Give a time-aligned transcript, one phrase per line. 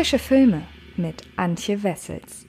[0.00, 0.62] Frische Filme
[0.96, 2.46] mit Antje Wessels.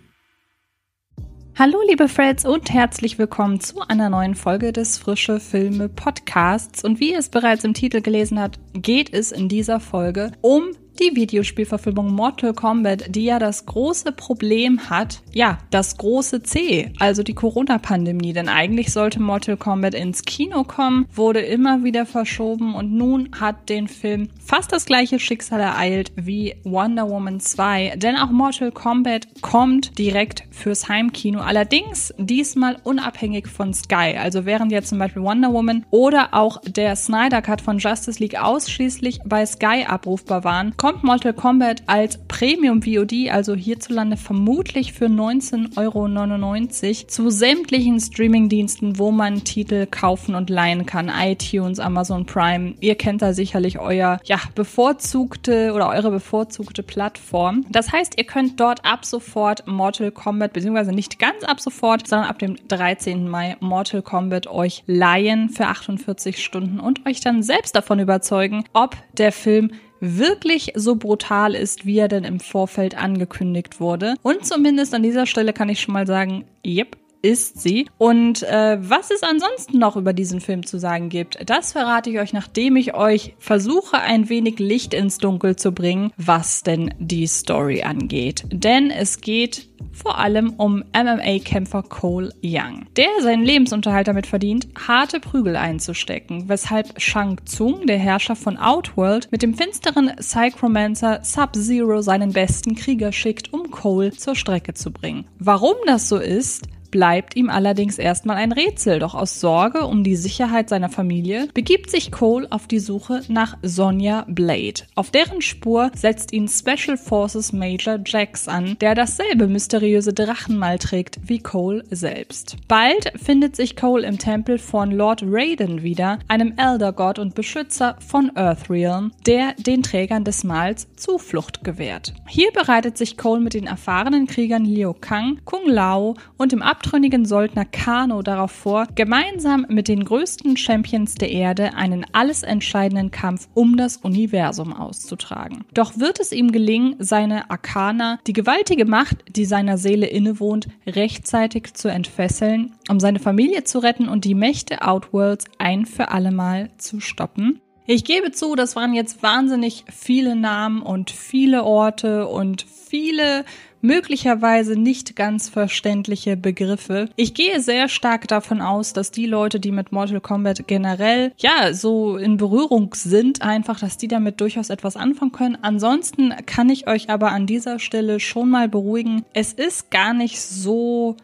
[1.59, 6.81] Hallo liebe Freds und herzlich willkommen zu einer neuen Folge des Frische Filme Podcasts.
[6.85, 10.71] Und wie ihr es bereits im Titel gelesen habt, geht es in dieser Folge um
[10.99, 17.23] die Videospielverfilmung Mortal Kombat, die ja das große Problem hat, ja, das große C, also
[17.23, 18.33] die Corona-Pandemie.
[18.33, 23.69] Denn eigentlich sollte Mortal Kombat ins Kino kommen, wurde immer wieder verschoben und nun hat
[23.69, 27.95] den Film fast das gleiche Schicksal ereilt wie Wonder Woman 2.
[27.97, 34.17] Denn auch Mortal Kombat kommt direkt fürs Heimkino, allerdings diesmal unabhängig von Sky.
[34.19, 38.39] Also während jetzt zum Beispiel Wonder Woman oder auch der Snyder Cut von Justice League
[38.39, 45.05] ausschließlich bei Sky abrufbar waren, kommt Mortal Kombat als Premium VOD, also hierzulande vermutlich für
[45.05, 51.11] 19,99 Euro zu sämtlichen Streamingdiensten, wo man Titel kaufen und leihen kann.
[51.15, 52.73] iTunes, Amazon Prime.
[52.79, 57.63] Ihr kennt da sicherlich euer, ja, bevorzugte oder eure bevorzugte Plattform.
[57.69, 62.27] Das heißt, ihr könnt dort ab sofort Mortal Kombat, beziehungsweise nicht ganz ab sofort, sondern
[62.27, 63.27] ab dem 13.
[63.27, 68.97] Mai Mortal Kombat euch leihen für 48 Stunden und euch dann selbst davon überzeugen, ob
[69.15, 74.15] der Film wirklich so brutal ist, wie er denn im Vorfeld angekündigt wurde.
[74.23, 77.87] Und zumindest an dieser Stelle kann ich schon mal sagen, yep, ist sie.
[77.97, 82.19] Und äh, was es ansonsten noch über diesen Film zu sagen gibt, das verrate ich
[82.19, 87.27] euch, nachdem ich euch versuche, ein wenig Licht ins Dunkel zu bringen, was denn die
[87.27, 88.45] Story angeht.
[88.51, 95.19] Denn es geht vor allem um MMA-Kämpfer Cole Young, der seinen Lebensunterhalt damit verdient, harte
[95.19, 102.31] Prügel einzustecken, weshalb Shang Tsung, der Herrscher von Outworld, mit dem finsteren Psychromancer Sub-Zero seinen
[102.31, 105.25] besten Krieger schickt, um Cole zur Strecke zu bringen.
[105.39, 110.15] Warum das so ist, bleibt ihm allerdings erstmal ein Rätsel, doch aus Sorge um die
[110.15, 114.83] Sicherheit seiner Familie begibt sich Cole auf die Suche nach Sonja Blade.
[114.95, 121.19] Auf deren Spur setzt ihn Special Forces Major Jax an, der dasselbe mysteriöse Drachenmal trägt
[121.23, 122.57] wie Cole selbst.
[122.67, 127.95] Bald findet sich Cole im Tempel von Lord Raiden wieder, einem Elder Gott und Beschützer
[128.05, 132.13] von Earthrealm, der den Trägern des Mals Zuflucht gewährt.
[132.27, 136.80] Hier bereitet sich Cole mit den erfahrenen Kriegern Liu Kang, Kung Lao und dem Ab
[136.81, 143.11] abtrünnigen Söldner Kano darauf vor, gemeinsam mit den größten Champions der Erde einen alles entscheidenden
[143.11, 145.63] Kampf um das Universum auszutragen.
[145.75, 151.75] Doch wird es ihm gelingen, seine Arcana, die gewaltige Macht, die seiner Seele innewohnt, rechtzeitig
[151.75, 156.99] zu entfesseln, um seine Familie zu retten und die Mächte Outworlds ein für allemal zu
[156.99, 157.61] stoppen?
[157.85, 163.43] Ich gebe zu, das waren jetzt wahnsinnig viele Namen und viele Orte und viele
[163.81, 167.09] möglicherweise nicht ganz verständliche Begriffe.
[167.15, 171.73] Ich gehe sehr stark davon aus, dass die Leute, die mit Mortal Kombat generell ja
[171.73, 175.57] so in Berührung sind, einfach, dass die damit durchaus etwas anfangen können.
[175.61, 179.25] Ansonsten kann ich euch aber an dieser Stelle schon mal beruhigen.
[179.33, 181.17] Es ist gar nicht so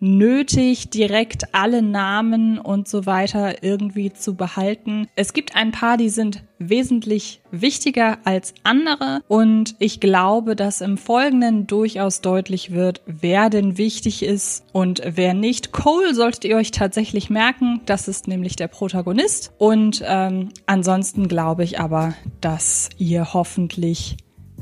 [0.00, 5.08] nötig, direkt alle Namen und so weiter irgendwie zu behalten.
[5.16, 10.98] Es gibt ein paar, die sind wesentlich wichtiger als andere und ich glaube, dass im
[10.98, 15.72] Folgenden durchaus deutlich wird, wer denn wichtig ist und wer nicht.
[15.72, 21.64] Cole solltet ihr euch tatsächlich merken, das ist nämlich der Protagonist und ähm, ansonsten glaube
[21.64, 24.16] ich aber, dass ihr hoffentlich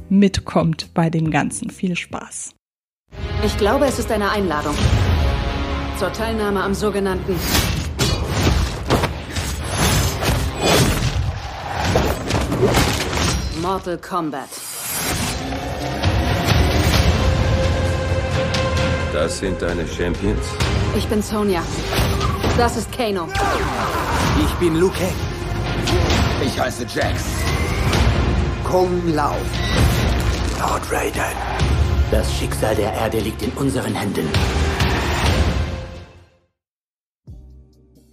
[0.09, 1.71] mitkommt bei dem Ganzen.
[1.71, 2.56] Viel Spaß.
[3.47, 4.75] Ich glaube, es ist eine Einladung
[6.01, 7.39] zur Teilnahme am sogenannten
[13.63, 14.49] Mortal Kombat.
[19.13, 20.45] Das sind deine Champions?
[20.97, 21.63] Ich bin Sonja.
[22.59, 23.29] Das ist Kano.
[24.45, 25.07] Ich bin Luke.
[26.45, 27.23] Ich heiße Jax.
[28.65, 29.37] Kung Lao.
[30.59, 31.46] Lord Raiden.
[32.13, 34.29] Das Schicksal der Erde liegt in unseren Händen.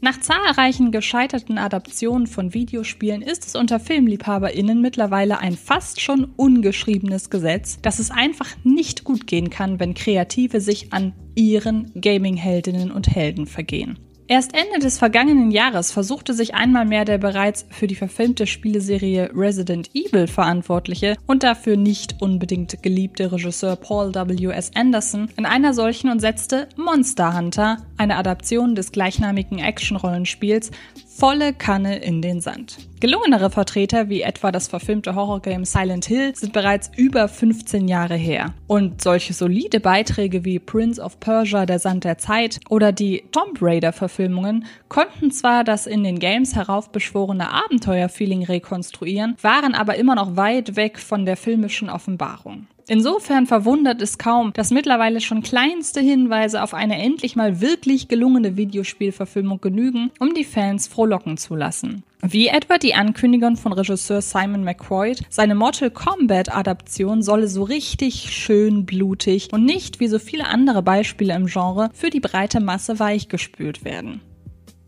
[0.01, 7.29] Nach zahlreichen gescheiterten Adaptionen von Videospielen ist es unter FilmliebhaberInnen mittlerweile ein fast schon ungeschriebenes
[7.29, 13.07] Gesetz, dass es einfach nicht gut gehen kann, wenn Kreative sich an ihren Gaming-Heldinnen und
[13.07, 13.99] Helden vergehen.
[14.27, 19.29] Erst Ende des vergangenen Jahres versuchte sich einmal mehr der bereits für die verfilmte Spieleserie
[19.35, 24.51] Resident Evil verantwortliche und dafür nicht unbedingt geliebte Regisseur Paul W.
[24.51, 24.71] S.
[24.75, 30.71] Anderson in einer solchen und setzte Monster Hunter, eine Adaption des gleichnamigen Action-Rollenspiels,
[31.05, 32.77] volle Kanne in den Sand.
[33.03, 38.53] Gelungenere Vertreter wie etwa das verfilmte Horrorgame Silent Hill sind bereits über 15 Jahre her.
[38.65, 43.57] Und solche solide Beiträge wie Prince of Persia, der Sand der Zeit oder die Tomb
[43.61, 50.37] Raider Verfilmungen konnten zwar das in den Games heraufbeschworene Abenteuerfeeling rekonstruieren, waren aber immer noch
[50.37, 52.67] weit weg von der filmischen Offenbarung.
[52.87, 58.57] Insofern verwundert es kaum, dass mittlerweile schon kleinste Hinweise auf eine endlich mal wirklich gelungene
[58.57, 62.03] Videospielverfilmung genügen, um die Fans frohlocken zu lassen.
[62.21, 68.31] Wie etwa die Ankündigung von Regisseur Simon McQuaid, seine Mortal Kombat Adaption solle so richtig
[68.33, 72.99] schön blutig und nicht wie so viele andere Beispiele im Genre für die breite Masse
[72.99, 74.21] weichgespült werden.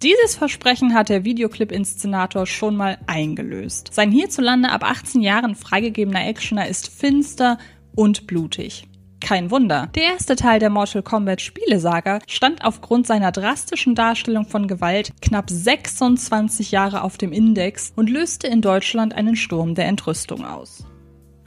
[0.04, 3.90] Dieses Versprechen hat der Videoclip-Inszenator schon mal eingelöst.
[3.92, 7.58] Sein hierzulande ab 18 Jahren freigegebener Actioner ist finster,
[7.96, 8.88] und blutig.
[9.22, 9.90] Kein Wunder.
[9.96, 15.50] Der erste Teil der Mortal Kombat Spielesaga stand aufgrund seiner drastischen Darstellung von Gewalt knapp
[15.50, 20.86] 26 Jahre auf dem Index und löste in Deutschland einen Sturm der Entrüstung aus.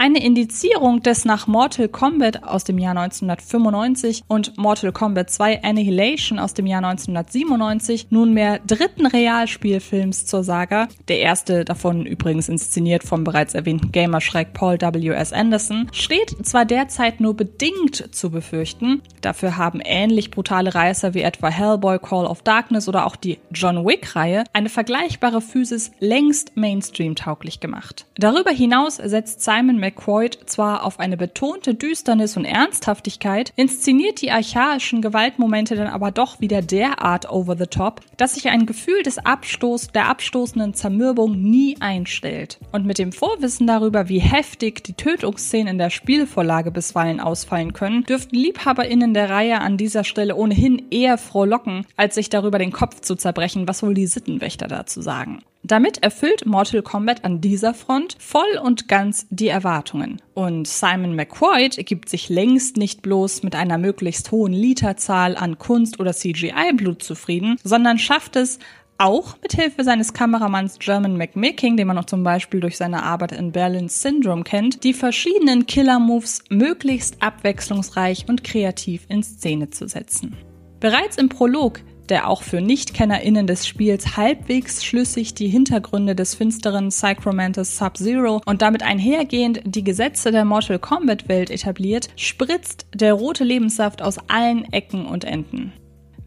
[0.00, 6.39] Eine Indizierung des nach Mortal Kombat aus dem Jahr 1995 und Mortal Kombat 2 Annihilation
[6.39, 13.25] aus dem Jahr 1997 nunmehr dritten Realspielfilms zur Saga, der erste davon übrigens inszeniert vom
[13.25, 15.33] bereits erwähnten Gamerschreck Paul W.S.
[15.33, 21.49] Anderson, steht zwar derzeit nur bedingt zu befürchten, dafür haben ähnlich brutale Reißer wie etwa
[21.49, 28.06] Hellboy Call of Darkness oder auch die John Wick-Reihe eine vergleichbare Physis längst Mainstream-tauglich gemacht.
[28.17, 35.00] Darüber hinaus setzt Simon McQuaid zwar auf eine betonte Düsternis und Ernsthaftigkeit, inszeniert die archaischen
[35.00, 39.88] Gewaltmomente dann aber doch wieder derart over the top, dass sich ein Gefühl des Abstoß,
[39.88, 42.58] der abstoßenden Zermürbung nie einstellt.
[42.73, 48.05] Und mit dem Vorwissen darüber, wie heftig die Tötungsszenen in der Spielvorlage bisweilen ausfallen können,
[48.05, 53.00] dürften LiebhaberInnen der Reihe an dieser Stelle ohnehin eher frohlocken, als sich darüber den Kopf
[53.00, 55.40] zu zerbrechen, was wohl die Sittenwächter dazu sagen.
[55.69, 60.23] Damit erfüllt Mortal Kombat an dieser Front voll und ganz die Erwartungen.
[60.32, 66.00] Und Simon McQuaid gibt sich längst nicht bloß mit einer möglichst hohen Literzahl an Kunst-
[66.00, 68.59] oder CGI-Blut zufrieden, sondern schafft es,
[68.97, 73.32] auch mit Hilfe seines Kameramanns German McMicking, den man noch zum Beispiel durch seine Arbeit
[73.32, 80.37] in Berlin Syndrome kennt, die verschiedenen Killer-Moves möglichst abwechslungsreich und kreativ in Szene zu setzen.
[80.81, 86.88] Bereits im Prolog der auch für NichtkennerInnen des Spiels halbwegs schlüssig die Hintergründe des finsteren
[86.88, 93.44] Psychromantis Sub-Zero und damit einhergehend die Gesetze der Mortal Kombat Welt etabliert, spritzt der rote
[93.44, 95.72] Lebenssaft aus allen Ecken und Enden.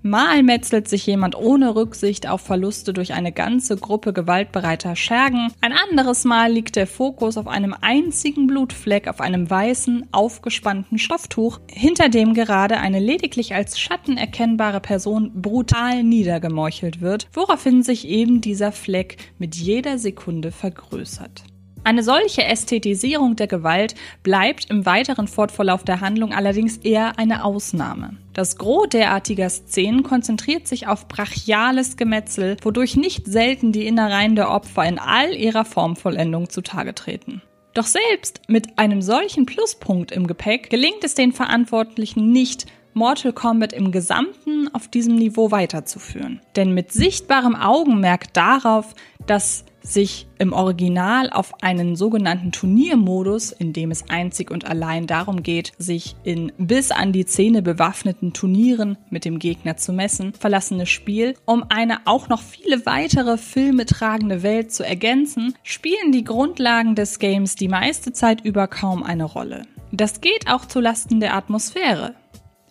[0.03, 5.73] Mal metzelt sich jemand ohne Rücksicht auf Verluste durch eine ganze Gruppe gewaltbereiter Schergen, ein
[5.73, 12.09] anderes Mal liegt der Fokus auf einem einzigen Blutfleck auf einem weißen, aufgespannten Stofftuch, hinter
[12.09, 18.71] dem gerade eine lediglich als Schatten erkennbare Person brutal niedergemeuchelt wird, woraufhin sich eben dieser
[18.71, 21.43] Fleck mit jeder Sekunde vergrößert.
[21.83, 28.17] Eine solche Ästhetisierung der Gewalt bleibt im weiteren Fortverlauf der Handlung allerdings eher eine Ausnahme.
[28.33, 34.51] Das Gros derartiger Szenen konzentriert sich auf brachiales Gemetzel, wodurch nicht selten die Innereien der
[34.51, 37.41] Opfer in all ihrer Formvollendung zutage treten.
[37.73, 43.71] Doch selbst mit einem solchen Pluspunkt im Gepäck gelingt es den Verantwortlichen nicht, Mortal Kombat
[43.73, 46.41] im Gesamten auf diesem Niveau weiterzuführen.
[46.57, 48.93] Denn mit sichtbarem Augenmerk darauf,
[49.25, 55.43] dass sich im Original auf einen sogenannten Turniermodus, in dem es einzig und allein darum
[55.43, 60.89] geht, sich in bis an die Zähne bewaffneten Turnieren mit dem Gegner zu messen, verlassenes
[60.89, 66.95] Spiel, um eine auch noch viele weitere Filme tragende Welt zu ergänzen, spielen die Grundlagen
[66.95, 69.63] des Games die meiste Zeit über kaum eine Rolle.
[69.91, 72.15] Das geht auch zu Lasten der Atmosphäre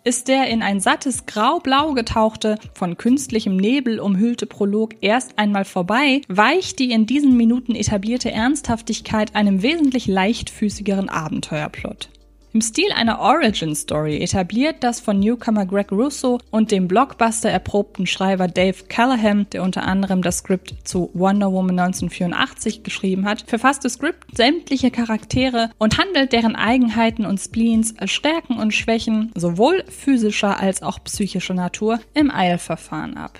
[0.03, 6.21] ist der in ein sattes Grau-Blau getauchte, von künstlichem Nebel umhüllte Prolog erst einmal vorbei,
[6.27, 12.09] weicht die in diesen Minuten etablierte Ernsthaftigkeit einem wesentlich leichtfüßigeren Abenteuerplot.
[12.53, 18.49] Im Stil einer Origin-Story etabliert das von Newcomer Greg Russo und dem Blockbuster erprobten Schreiber
[18.49, 23.93] Dave Callahan, der unter anderem das Skript zu Wonder Woman 1984 geschrieben hat, verfasst das
[23.93, 30.81] Skript sämtliche Charaktere und handelt deren Eigenheiten und Spleens, Stärken und Schwächen sowohl physischer als
[30.81, 33.39] auch psychischer Natur im Eilverfahren ab.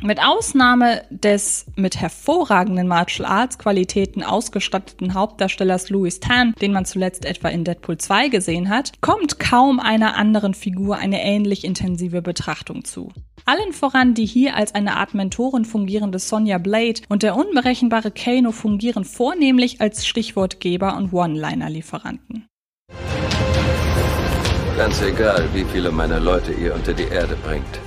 [0.00, 7.24] Mit Ausnahme des mit hervorragenden Martial Arts Qualitäten ausgestatteten Hauptdarstellers Louis Tan, den man zuletzt
[7.24, 12.84] etwa in Deadpool 2 gesehen hat, kommt kaum einer anderen Figur eine ähnlich intensive Betrachtung
[12.84, 13.12] zu.
[13.44, 18.52] Allen voran die hier als eine Art Mentorin fungierende Sonja Blade und der unberechenbare Kano
[18.52, 22.46] fungieren vornehmlich als Stichwortgeber und One-Liner-Lieferanten.
[24.76, 27.80] Ganz egal, wie viele meiner Leute ihr unter die Erde bringt.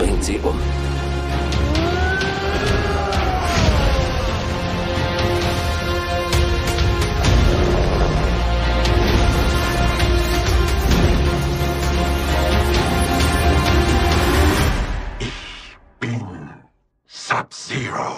[0.00, 0.58] Bringt sie um.
[15.18, 16.48] Ich bin
[17.06, 18.16] Sub-Zero.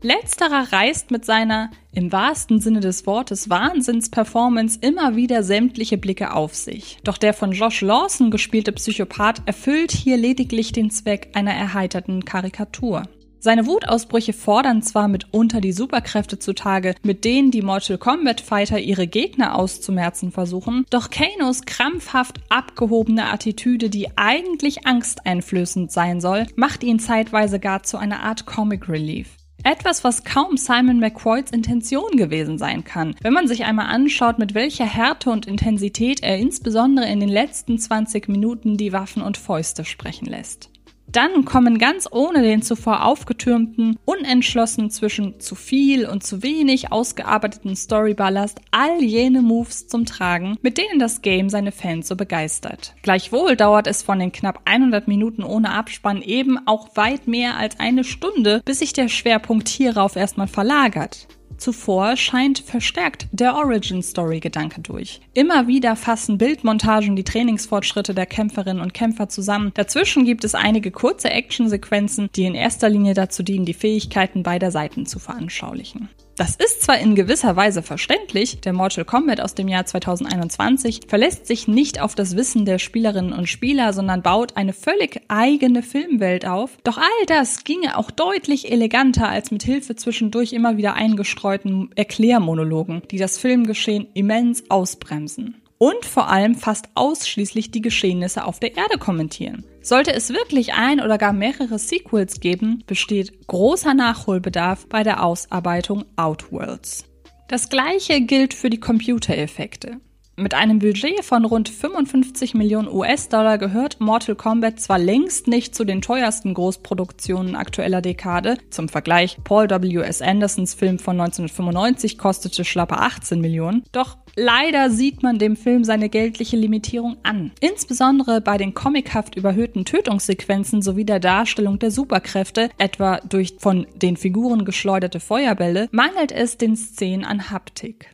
[0.00, 6.54] Letzterer reißt mit seiner, im wahrsten Sinne des Wortes, Wahnsinns-Performance immer wieder sämtliche Blicke auf
[6.54, 6.98] sich.
[7.04, 13.02] Doch der von Josh Lawson gespielte Psychopath erfüllt hier lediglich den Zweck einer erheiterten Karikatur.
[13.44, 19.08] Seine Wutausbrüche fordern zwar mitunter die Superkräfte zutage, mit denen die Mortal Kombat Fighter ihre
[19.08, 27.00] Gegner auszumerzen versuchen, doch Kanos krampfhaft abgehobene Attitüde, die eigentlich angsteinflößend sein soll, macht ihn
[27.00, 29.30] zeitweise gar zu einer Art Comic Relief.
[29.64, 34.54] Etwas, was kaum Simon McCoys Intention gewesen sein kann, wenn man sich einmal anschaut, mit
[34.54, 39.84] welcher Härte und Intensität er insbesondere in den letzten 20 Minuten die Waffen und Fäuste
[39.84, 40.71] sprechen lässt.
[41.12, 47.76] Dann kommen ganz ohne den zuvor aufgetürmten, unentschlossen zwischen zu viel und zu wenig ausgearbeiteten
[47.76, 52.94] Storyballast all jene Moves zum Tragen, mit denen das Game seine Fans so begeistert.
[53.02, 57.78] Gleichwohl dauert es von den knapp 100 Minuten ohne Abspann eben auch weit mehr als
[57.78, 61.28] eine Stunde, bis sich der Schwerpunkt hierauf erstmal verlagert.
[61.62, 65.20] Zuvor scheint verstärkt der Origin-Story-Gedanke durch.
[65.32, 69.70] Immer wieder fassen Bildmontagen die Trainingsfortschritte der Kämpferinnen und Kämpfer zusammen.
[69.74, 74.72] Dazwischen gibt es einige kurze Actionsequenzen, die in erster Linie dazu dienen, die Fähigkeiten beider
[74.72, 76.08] Seiten zu veranschaulichen.
[76.42, 81.46] Das ist zwar in gewisser Weise verständlich, der Mortal Kombat aus dem Jahr 2021 verlässt
[81.46, 86.44] sich nicht auf das Wissen der Spielerinnen und Spieler, sondern baut eine völlig eigene Filmwelt
[86.44, 86.78] auf.
[86.82, 93.02] Doch all das ginge auch deutlich eleganter als mit Hilfe zwischendurch immer wieder eingestreuten Erklärmonologen,
[93.12, 98.98] die das Filmgeschehen immens ausbremsen und vor allem fast ausschließlich die Geschehnisse auf der Erde
[98.98, 99.64] kommentieren.
[99.80, 106.04] Sollte es wirklich ein oder gar mehrere Sequels geben, besteht großer Nachholbedarf bei der Ausarbeitung
[106.14, 107.06] Outworlds.
[107.48, 109.96] Das gleiche gilt für die Computereffekte.
[110.34, 115.84] Mit einem Budget von rund 55 Millionen US-Dollar gehört Mortal Kombat zwar längst nicht zu
[115.84, 118.56] den teuersten Großproduktionen aktueller Dekade.
[118.70, 120.22] Zum Vergleich, Paul W.S.
[120.22, 123.82] Andersons Film von 1995 kostete schlappe 18 Millionen.
[123.92, 127.52] Doch leider sieht man dem Film seine geldliche Limitierung an.
[127.60, 134.16] Insbesondere bei den comichaft überhöhten Tötungssequenzen sowie der Darstellung der Superkräfte, etwa durch von den
[134.16, 138.11] Figuren geschleuderte Feuerbälle, mangelt es den Szenen an Haptik.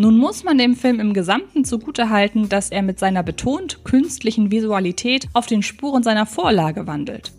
[0.00, 5.28] Nun muss man dem Film im Gesamten zugutehalten, dass er mit seiner betont künstlichen Visualität
[5.34, 7.32] auf den Spuren seiner Vorlage wandelt.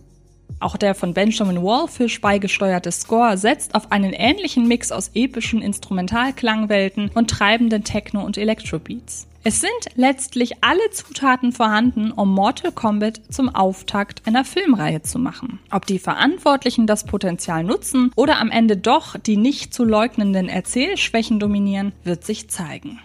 [0.62, 7.10] Auch der von Benjamin Wallfish beigesteuerte Score setzt auf einen ähnlichen Mix aus epischen Instrumentalklangwelten
[7.16, 9.28] und treibenden Techno- und Electrobeats.
[9.44, 15.60] Es sind letztlich alle Zutaten vorhanden, um Mortal Kombat zum Auftakt einer Filmreihe zu machen.
[15.72, 21.40] Ob die Verantwortlichen das Potenzial nutzen oder am Ende doch die nicht zu leugnenden Erzählschwächen
[21.40, 23.00] dominieren, wird sich zeigen.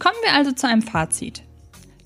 [0.00, 1.44] Kommen wir also zu einem Fazit.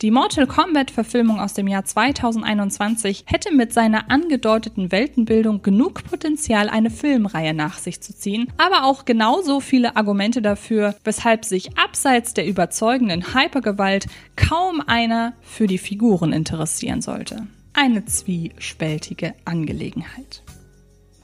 [0.04, 6.90] Die Mortal Kombat-Verfilmung aus dem Jahr 2021 hätte mit seiner angedeuteten Weltenbildung genug Potenzial, eine
[6.90, 12.46] Filmreihe nach sich zu ziehen, aber auch genauso viele Argumente dafür, weshalb sich abseits der
[12.46, 14.04] überzeugenden Hypergewalt
[14.36, 17.46] kaum einer für die Figuren interessieren sollte.
[17.72, 20.43] Eine zwiespältige Angelegenheit.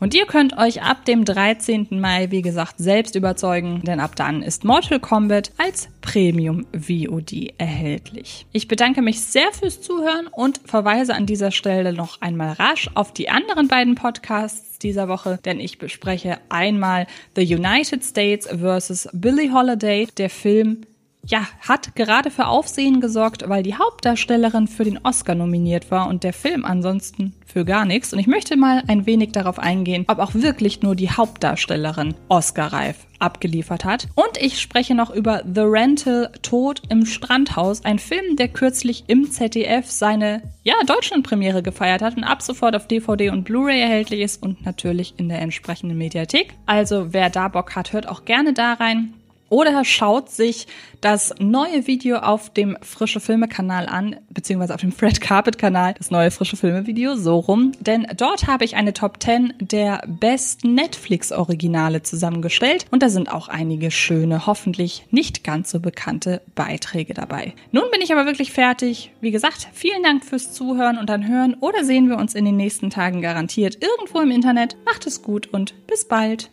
[0.00, 1.88] Und ihr könnt euch ab dem 13.
[2.00, 8.46] Mai, wie gesagt, selbst überzeugen, denn ab dann ist Mortal Kombat als Premium VOD erhältlich.
[8.52, 13.12] Ich bedanke mich sehr fürs Zuhören und verweise an dieser Stelle noch einmal rasch auf
[13.12, 19.10] die anderen beiden Podcasts dieser Woche, denn ich bespreche einmal The United States vs.
[19.12, 20.86] Billie Holiday, der Film
[21.26, 26.24] ja, hat gerade für Aufsehen gesorgt, weil die Hauptdarstellerin für den Oscar nominiert war und
[26.24, 28.12] der Film ansonsten für gar nichts.
[28.12, 33.06] Und ich möchte mal ein wenig darauf eingehen, ob auch wirklich nur die Hauptdarstellerin Oscar-reif
[33.18, 34.08] abgeliefert hat.
[34.14, 39.30] Und ich spreche noch über The Rental Tod im Strandhaus, ein Film, der kürzlich im
[39.30, 44.42] ZDF seine ja, Deutschlandpremiere gefeiert hat und ab sofort auf DVD und Blu-ray erhältlich ist
[44.42, 46.54] und natürlich in der entsprechenden Mediathek.
[46.66, 49.14] Also wer da Bock hat, hört auch gerne da rein.
[49.50, 50.68] Oder schaut sich
[51.00, 55.94] das neue Video auf dem Frische Filme Kanal an, beziehungsweise auf dem Fred Carpet Kanal,
[55.98, 57.72] das neue Frische Filme Video, so rum.
[57.80, 63.32] Denn dort habe ich eine Top 10 der besten Netflix Originale zusammengestellt und da sind
[63.32, 67.54] auch einige schöne, hoffentlich nicht ganz so bekannte Beiträge dabei.
[67.72, 69.12] Nun bin ich aber wirklich fertig.
[69.20, 72.56] Wie gesagt, vielen Dank fürs Zuhören und dann hören oder sehen wir uns in den
[72.56, 74.76] nächsten Tagen garantiert irgendwo im Internet.
[74.84, 76.52] Macht es gut und bis bald.